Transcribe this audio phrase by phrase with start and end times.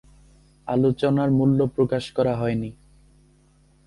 [0.67, 2.69] আলোচনার মূল্য প্রকাশ করা হয়নি।